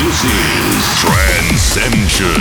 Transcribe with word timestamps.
this 0.00 0.24
is 0.24 0.84
Trancescension. 1.02 2.40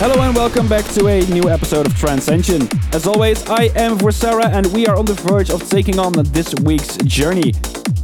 Hello 0.00 0.20
and 0.22 0.34
welcome 0.34 0.66
back 0.66 0.84
to 0.94 1.06
a 1.06 1.24
new 1.26 1.48
episode 1.48 1.86
of 1.86 1.92
Trancescension. 1.92 2.68
As 2.92 3.06
always, 3.06 3.48
I 3.48 3.70
am 3.76 3.96
Vorcera 3.96 4.46
and 4.46 4.66
we 4.72 4.88
are 4.88 4.96
on 4.96 5.04
the 5.04 5.14
verge 5.14 5.50
of 5.50 5.68
taking 5.70 6.00
on 6.00 6.12
this 6.32 6.52
week's 6.64 6.96
journey. 6.98 7.52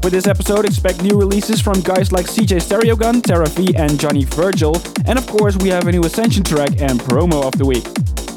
With 0.04 0.12
this 0.12 0.28
episode, 0.28 0.64
expect 0.64 1.02
new 1.02 1.18
releases 1.18 1.60
from 1.60 1.80
guys 1.80 2.12
like 2.12 2.26
CJ 2.26 2.60
Stereogun, 2.60 3.20
Terra 3.20 3.48
V, 3.48 3.74
and 3.74 3.90
Jhonny 3.92 4.24
Vergel, 4.24 4.76
and 5.08 5.18
of 5.18 5.26
course, 5.26 5.56
we 5.56 5.68
have 5.70 5.88
a 5.88 5.92
new 5.92 6.04
Ascension 6.04 6.44
track 6.44 6.80
and 6.80 7.00
promo 7.00 7.42
of 7.44 7.58
the 7.58 7.66
week. 7.66 7.84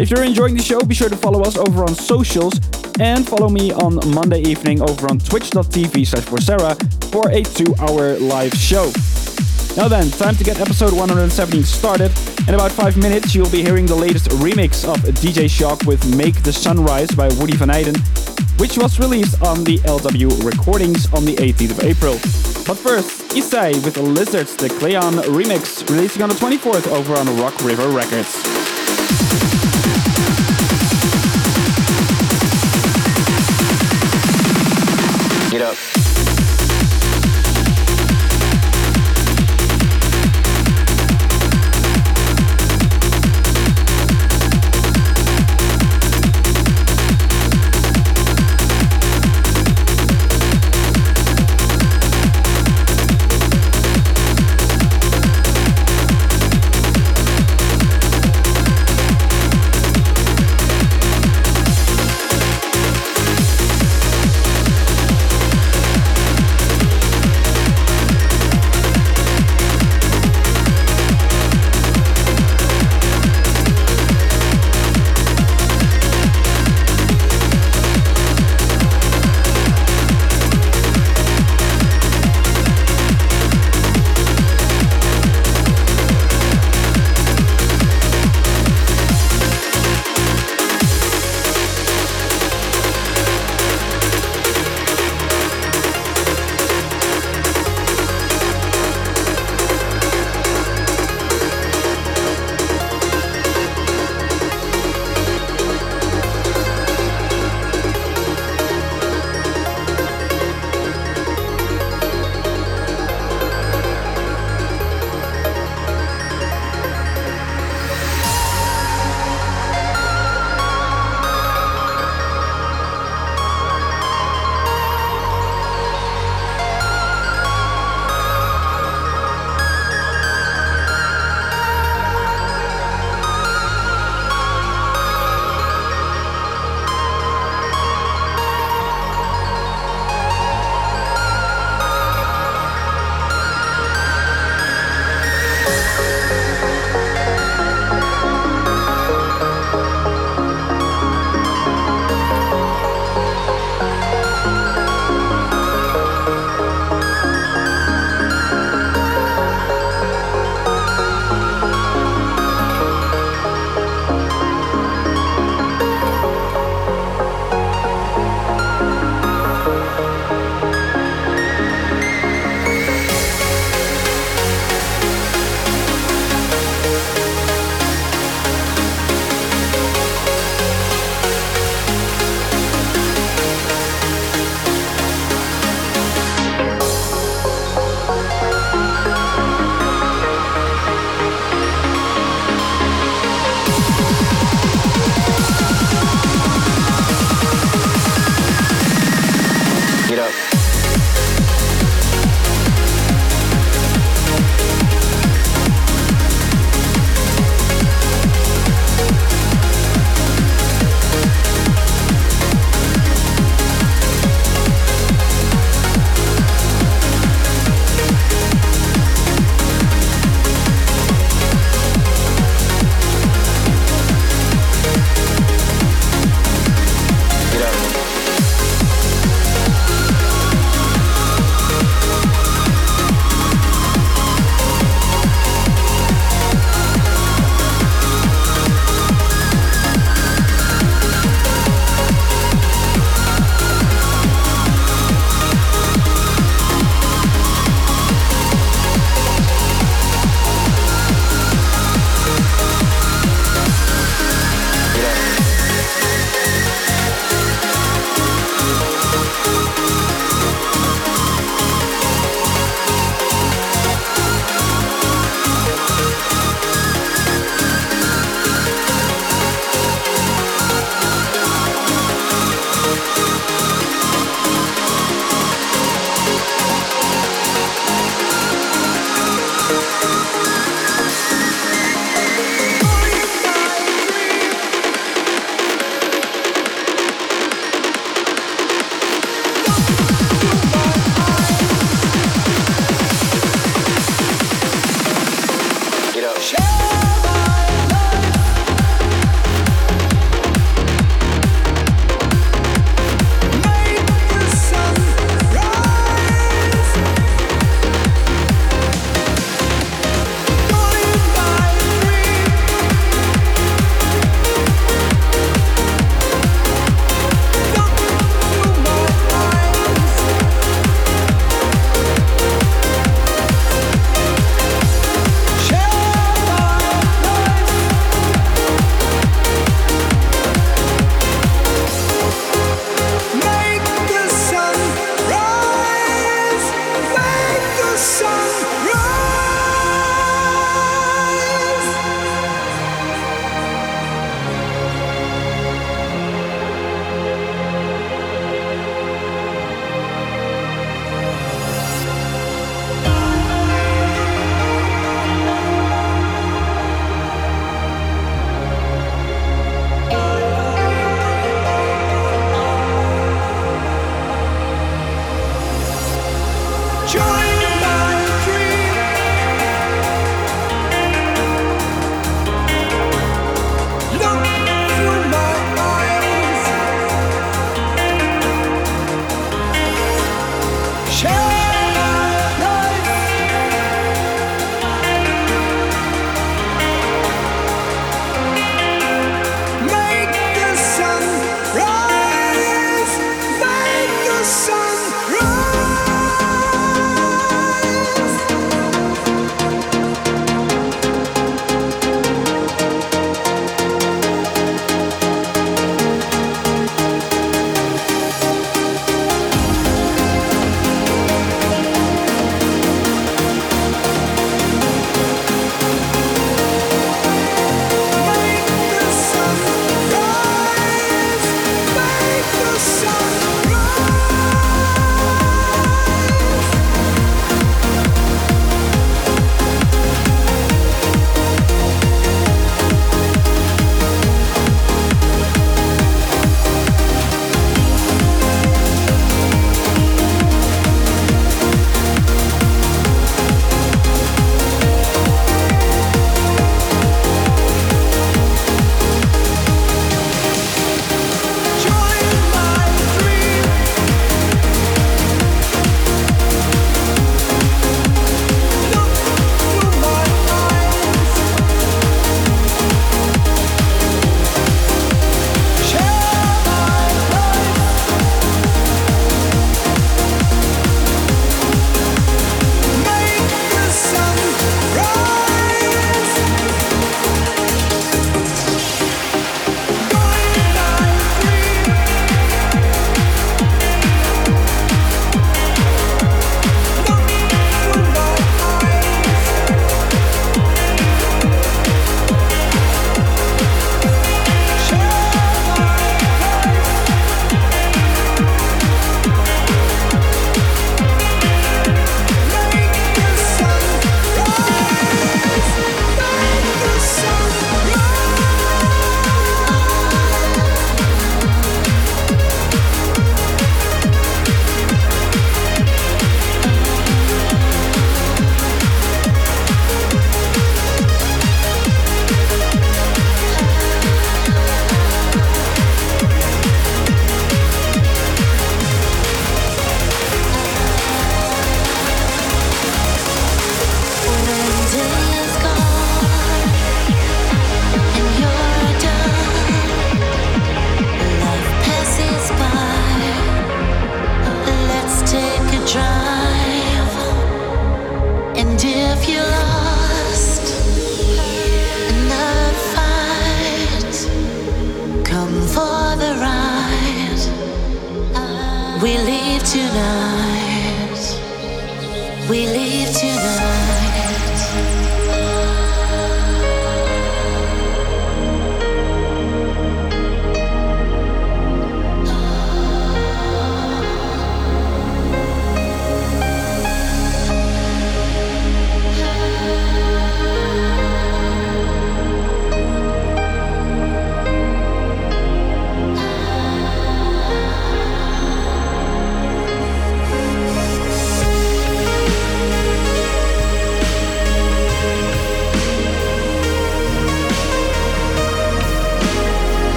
If 0.00 0.10
you're 0.10 0.24
enjoying 0.24 0.56
the 0.56 0.62
show, 0.62 0.80
be 0.80 0.96
sure 0.96 1.10
to 1.10 1.16
follow 1.16 1.42
us 1.42 1.56
over 1.56 1.84
on 1.84 1.94
socials 1.94 2.54
and 2.98 3.28
follow 3.28 3.48
me 3.48 3.70
on 3.72 4.00
Monday 4.10 4.40
evening 4.40 4.82
over 4.82 5.08
on 5.08 5.20
twitch.tv 5.20 6.06
slash 6.08 6.24
for 7.12 7.28
a 7.30 7.42
two 7.42 7.72
hour 7.78 8.18
live 8.18 8.52
show. 8.54 8.90
Now 9.74 9.88
then, 9.88 10.10
time 10.10 10.34
to 10.34 10.44
get 10.44 10.60
episode 10.60 10.92
117 10.92 11.64
started. 11.64 12.12
In 12.46 12.52
about 12.52 12.70
5 12.72 12.98
minutes, 12.98 13.34
you'll 13.34 13.48
be 13.48 13.62
hearing 13.62 13.86
the 13.86 13.94
latest 13.94 14.28
remix 14.28 14.86
of 14.86 15.00
DJ 15.14 15.48
Shog 15.48 15.82
with 15.84 16.04
Make 16.14 16.42
the 16.42 16.52
Sunrise 16.52 17.10
by 17.12 17.28
Woody 17.40 17.56
Van 17.56 17.70
Eyden, 17.70 17.94
which 18.58 18.76
was 18.76 18.98
released 19.00 19.42
on 19.42 19.64
the 19.64 19.78
LW 19.78 20.44
Recordings 20.44 21.10
on 21.14 21.24
the 21.24 21.36
18th 21.36 21.70
of 21.70 21.80
April. 21.84 22.12
But 22.66 22.76
first, 22.76 23.30
Isei 23.30 23.72
with 23.82 23.96
Lizards, 23.96 24.54
the 24.56 24.68
Clion 24.68 25.14
remix, 25.22 25.88
releasing 25.88 26.20
on 26.20 26.28
the 26.28 26.34
24th 26.34 26.86
over 26.88 27.14
on 27.14 27.34
Rock 27.40 27.58
River 27.64 27.88
Records. 27.88 29.51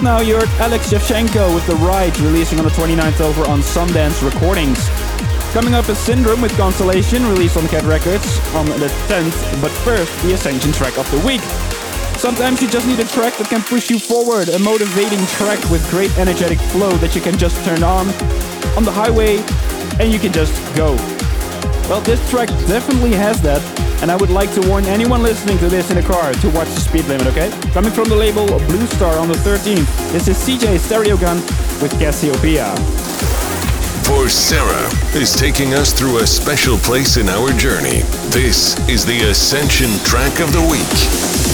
Just 0.00 0.08
now 0.16 0.20
you 0.22 0.36
heard 0.36 0.48
Alex 0.60 0.90
Shevchenko 0.90 1.54
with 1.54 1.66
The 1.66 1.74
Ride, 1.74 2.18
releasing 2.20 2.58
on 2.58 2.64
the 2.64 2.70
29th 2.70 3.20
over 3.20 3.42
on 3.42 3.60
Sundance 3.60 4.24
Recordings. 4.24 4.88
Coming 5.52 5.74
up 5.74 5.90
is 5.90 5.98
Syn 5.98 6.22
Drome 6.22 6.40
with 6.40 6.56
Constellation, 6.56 7.22
released 7.26 7.58
on 7.58 7.68
Cat 7.68 7.84
Records 7.84 8.38
on 8.54 8.64
the 8.64 8.88
10th, 9.08 9.60
but 9.60 9.70
first, 9.84 10.10
the 10.22 10.32
Ascension 10.32 10.72
track 10.72 10.96
of 10.96 11.04
the 11.10 11.18
week. 11.18 11.42
Sometimes 12.16 12.62
you 12.62 12.68
just 12.70 12.86
need 12.86 12.98
a 12.98 13.04
track 13.04 13.36
that 13.36 13.48
can 13.48 13.60
push 13.60 13.90
you 13.90 13.98
forward, 13.98 14.48
a 14.48 14.58
motivating 14.58 15.20
track 15.26 15.58
with 15.70 15.86
great 15.90 16.16
energetic 16.16 16.58
flow 16.72 16.92
that 16.92 17.14
you 17.14 17.20
can 17.20 17.36
just 17.36 17.62
turn 17.66 17.82
on 17.82 18.08
on 18.78 18.84
the 18.84 18.92
highway 18.92 19.36
and 20.00 20.10
you 20.10 20.18
can 20.18 20.32
just 20.32 20.54
go. 20.74 20.94
Well, 21.90 22.00
this 22.00 22.26
track 22.30 22.48
definitely 22.64 23.12
has 23.16 23.42
that, 23.42 23.60
and 24.02 24.10
I 24.10 24.16
would 24.16 24.30
like 24.30 24.52
to 24.54 24.60
warn 24.68 24.84
anyone 24.86 25.22
listening 25.22 25.58
to 25.58 25.68
this 25.68 25.90
in 25.90 25.98
a 25.98 26.02
car 26.02 26.32
to 26.32 26.48
watch 26.50 26.68
the 26.68 26.80
speed 26.80 27.04
limit, 27.06 27.26
okay? 27.28 27.50
Coming 27.72 27.92
from 27.92 28.08
the 28.08 28.16
label 28.16 28.46
Blue 28.46 28.86
Star 28.86 29.18
on 29.18 29.28
the 29.28 29.34
13th, 29.34 29.86
this 30.12 30.28
is 30.28 30.36
CJ 30.38 30.78
Stereogun 30.78 31.36
with 31.82 31.92
Cassiopeia. 31.98 32.74
Vorcera 34.04 35.14
is 35.14 35.34
taking 35.34 35.74
us 35.74 35.92
through 35.92 36.18
a 36.18 36.26
special 36.26 36.76
place 36.78 37.16
in 37.16 37.28
our 37.28 37.52
journey. 37.52 38.02
This 38.30 38.76
is 38.88 39.04
the 39.04 39.20
Ascension 39.30 39.90
track 40.04 40.40
of 40.40 40.52
the 40.52 40.60
week. 40.60 41.49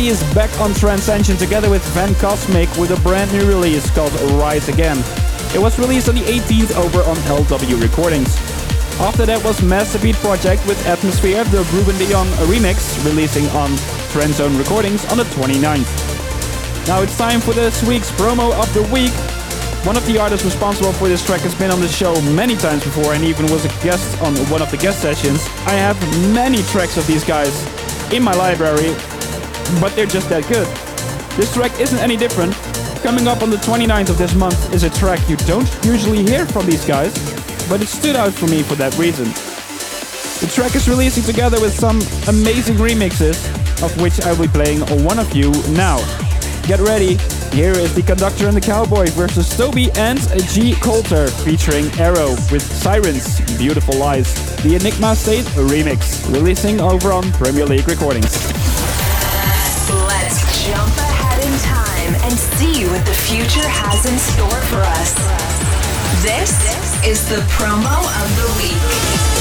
Is 0.00 0.22
back 0.34 0.50
on 0.58 0.70
Trancescension 0.70 1.38
together 1.38 1.68
with 1.68 1.84
Van 1.92 2.14
Cosmic 2.14 2.74
with 2.78 2.90
a 2.90 3.00
brand 3.02 3.30
new 3.32 3.46
release 3.46 3.88
called 3.90 4.12
Rise 4.40 4.66
Again. 4.70 4.96
It 5.54 5.60
was 5.60 5.78
released 5.78 6.08
on 6.08 6.14
the 6.14 6.22
18th 6.22 6.74
over 6.74 7.00
on 7.02 7.16
LW 7.28 7.80
Recordings. 7.80 8.34
After 8.98 9.26
that 9.26 9.44
was 9.44 9.62
Master 9.62 9.98
Beat 9.98 10.16
Projekt 10.16 10.66
with 10.66 10.84
Atmosphere, 10.86 11.44
the 11.44 11.62
Ruben 11.74 11.98
de 11.98 12.06
Jong 12.10 12.26
remix, 12.48 13.04
releasing 13.04 13.46
on 13.48 13.68
TranZone 14.08 14.58
Recordings 14.58 15.04
on 15.12 15.18
the 15.18 15.24
29th. 15.24 16.88
Now 16.88 17.02
it's 17.02 17.18
time 17.18 17.40
for 17.40 17.52
this 17.52 17.86
week's 17.86 18.10
promo 18.12 18.58
of 18.58 18.72
the 18.72 18.82
week. 18.90 19.12
One 19.84 19.98
of 19.98 20.06
the 20.06 20.18
artists 20.18 20.46
responsible 20.46 20.94
for 20.94 21.08
this 21.08 21.24
track 21.24 21.42
has 21.42 21.54
been 21.54 21.70
on 21.70 21.80
the 21.80 21.88
show 21.88 22.18
many 22.32 22.56
times 22.56 22.82
before 22.84 23.12
and 23.12 23.22
even 23.22 23.52
was 23.52 23.66
a 23.66 23.82
guest 23.84 24.20
on 24.22 24.34
one 24.48 24.62
of 24.62 24.70
the 24.70 24.78
guest 24.78 25.02
sessions. 25.02 25.46
I 25.66 25.76
have 25.76 26.00
many 26.32 26.62
tracks 26.72 26.96
of 26.96 27.06
these 27.06 27.22
guys 27.22 27.52
in 28.12 28.22
my 28.22 28.32
library, 28.32 28.96
but 29.78 29.94
they're 29.94 30.06
just 30.06 30.28
that 30.30 30.48
good. 30.48 30.66
This 31.36 31.52
track 31.52 31.78
isn't 31.78 31.98
any 31.98 32.16
different. 32.16 32.54
Coming 33.02 33.28
up 33.28 33.42
on 33.42 33.50
the 33.50 33.56
29th 33.56 34.10
of 34.10 34.18
this 34.18 34.34
month 34.34 34.74
is 34.74 34.82
a 34.82 34.90
track 34.90 35.20
you 35.28 35.36
don't 35.36 35.68
usually 35.84 36.22
hear 36.22 36.46
from 36.46 36.66
these 36.66 36.84
guys, 36.84 37.12
but 37.68 37.80
it 37.80 37.88
stood 37.88 38.16
out 38.16 38.32
for 38.32 38.46
me 38.46 38.62
for 38.62 38.74
that 38.76 38.96
reason. 38.98 39.26
The 40.40 40.50
track 40.52 40.74
is 40.74 40.88
releasing 40.88 41.22
together 41.22 41.60
with 41.60 41.72
some 41.72 42.00
amazing 42.28 42.76
remixes, 42.76 43.36
of 43.82 43.98
which 44.00 44.20
I 44.22 44.32
will 44.32 44.46
be 44.46 44.48
playing 44.48 44.80
one 45.04 45.18
of 45.18 45.34
you 45.34 45.50
now. 45.72 45.98
Get 46.66 46.80
ready, 46.80 47.16
here 47.52 47.72
is 47.72 47.94
the 47.94 48.02
Conductor 48.02 48.46
and 48.46 48.56
the 48.56 48.60
Cowboy 48.60 49.10
versus 49.10 49.48
STOBY 49.48 49.96
and 49.96 50.20
G. 50.48 50.74
Coulter 50.74 51.28
featuring 51.28 51.86
Aero 51.98 52.30
with 52.52 52.62
Sirens, 52.62 53.40
Beautiful 53.58 53.96
Lies, 53.98 54.32
the 54.62 54.76
Enigma 54.76 55.16
State 55.16 55.46
remix, 55.56 56.30
releasing 56.32 56.80
over 56.80 57.12
on 57.12 57.30
Premier 57.32 57.66
League 57.66 57.88
Recordings. 57.88 58.69
Time 62.10 62.22
and 62.22 62.38
see 62.38 62.86
what 62.86 63.04
the 63.06 63.14
future 63.14 63.66
has 63.66 64.06
in 64.06 64.18
store 64.18 64.60
for 64.68 64.80
us. 64.80 65.14
This 66.22 66.52
is 67.06 67.28
the 67.28 67.42
promo 67.52 67.98
of 68.22 68.36
the 68.36 68.48
week. 68.58 69.39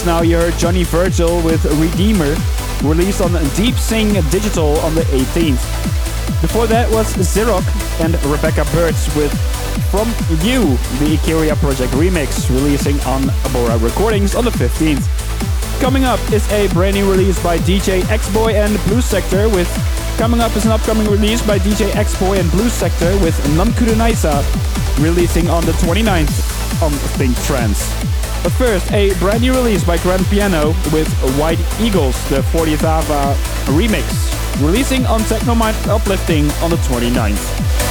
Just 0.00 0.06
now 0.06 0.22
you 0.22 0.38
heard 0.38 0.54
Jhonny 0.54 0.86
Vergel 0.86 1.44
with 1.44 1.62
Redeemer, 1.78 2.34
released 2.82 3.20
on 3.20 3.32
Deepsing 3.54 4.14
Digital 4.30 4.78
on 4.78 4.94
the 4.94 5.02
18th. 5.02 5.60
Before 6.40 6.66
that 6.68 6.90
was 6.90 7.14
Zhiroc 7.16 7.60
and 8.00 8.14
Rebecca 8.24 8.64
Burch 8.72 8.96
with 9.14 9.30
From 9.90 10.08
You, 10.40 10.78
the 11.04 11.18
Ikerya 11.18 11.54
Project 11.56 11.92
remix, 11.92 12.48
releasing 12.48 12.98
on 13.00 13.24
Abora 13.44 13.76
Recordings 13.76 14.34
on 14.34 14.46
the 14.46 14.50
15th. 14.52 15.04
Coming 15.82 16.04
up 16.04 16.18
is 16.32 16.50
a 16.50 16.66
brand 16.68 16.96
new 16.96 17.10
release 17.10 17.38
by 17.42 17.58
DJ 17.58 18.02
X-Boy 18.08 18.54
and 18.54 18.82
Blue 18.84 19.02
Sector 19.02 19.50
with 19.50 19.68
Coming 20.16 20.40
up 20.40 20.56
is 20.56 20.64
an 20.64 20.72
upcoming 20.72 21.08
release 21.08 21.46
by 21.46 21.58
DJ 21.58 21.94
X-Boy 21.94 22.38
and 22.38 22.50
Blue 22.52 22.70
Sector 22.70 23.12
with 23.18 23.36
Namkurunaisa, 23.52 24.40
releasing 25.04 25.50
on 25.50 25.62
the 25.66 25.72
29th 25.72 26.82
on 26.82 26.90
Think 27.20 27.36
Trance. 27.44 28.19
But 28.42 28.52
first, 28.52 28.90
a 28.92 29.12
brand 29.18 29.42
new 29.42 29.52
release 29.52 29.84
by 29.84 29.98
Grande 29.98 30.24
Piano 30.26 30.68
with 30.92 31.08
White 31.38 31.60
Eagles, 31.78 32.16
the 32.30 32.40
40Thavha 32.40 33.34
remix, 33.66 34.62
releasing 34.64 35.04
on 35.04 35.20
Tecnomind 35.22 35.86
Uplifting 35.88 36.50
on 36.62 36.70
the 36.70 36.76
29th. 36.76 37.89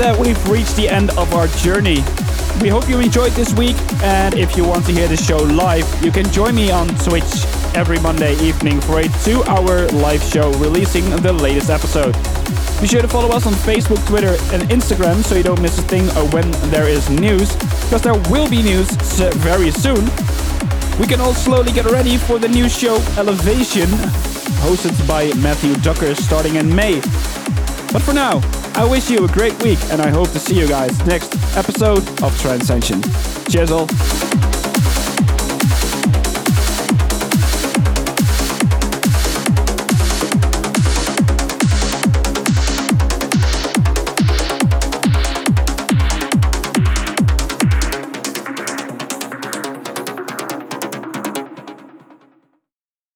That, 0.00 0.18
we've 0.18 0.48
reached 0.48 0.76
the 0.76 0.88
end 0.88 1.10
of 1.18 1.34
our 1.34 1.46
journey. 1.60 2.00
We 2.62 2.68
hope 2.68 2.88
you 2.88 3.00
enjoyed 3.00 3.32
this 3.32 3.52
week, 3.52 3.76
and 4.02 4.34
if 4.34 4.56
you 4.56 4.64
want 4.64 4.86
to 4.86 4.92
hear 4.92 5.06
the 5.06 5.16
show 5.16 5.36
live, 5.36 5.84
you 6.02 6.10
can 6.10 6.24
join 6.32 6.54
me 6.54 6.70
on 6.70 6.88
Twitch 7.04 7.28
every 7.76 8.00
Monday 8.00 8.32
evening 8.40 8.80
for 8.80 9.00
a 9.00 9.08
two 9.24 9.42
hour 9.44 9.86
live 9.88 10.22
show 10.22 10.50
releasing 10.54 11.04
the 11.20 11.32
latest 11.34 11.68
episode. 11.68 12.14
Be 12.80 12.86
sure 12.86 13.02
to 13.02 13.08
follow 13.08 13.28
us 13.36 13.46
on 13.46 13.52
Facebook, 13.52 14.00
Twitter, 14.06 14.36
and 14.54 14.62
Instagram 14.70 15.22
so 15.22 15.34
you 15.34 15.42
don't 15.42 15.60
miss 15.60 15.78
a 15.78 15.82
thing 15.82 16.06
when 16.32 16.50
there 16.70 16.88
is 16.88 17.10
news, 17.10 17.54
because 17.84 18.00
there 18.00 18.18
will 18.30 18.48
be 18.48 18.62
news 18.62 18.90
very 19.44 19.70
soon. 19.70 20.04
We 20.98 21.06
can 21.06 21.20
all 21.20 21.34
slowly 21.34 21.72
get 21.72 21.84
ready 21.84 22.16
for 22.16 22.38
the 22.38 22.48
new 22.48 22.70
show 22.70 22.96
Elevation, 23.18 23.88
hosted 24.64 24.96
by 25.06 25.32
Matthew 25.42 25.74
Ducker 25.76 26.14
starting 26.14 26.54
in 26.54 26.74
May. 26.74 27.00
But 27.92 28.00
for 28.00 28.14
now, 28.14 28.40
I 28.80 28.88
wish 28.88 29.10
you 29.10 29.22
a 29.22 29.28
great 29.28 29.62
week 29.62 29.78
and 29.90 30.00
I 30.00 30.08
hope 30.08 30.30
to 30.30 30.38
see 30.38 30.58
you 30.58 30.66
guys 30.66 30.98
next 31.04 31.34
episode 31.54 31.98
of 32.22 32.32
Trancescension. 32.40 33.02
Cheers. 33.52 34.19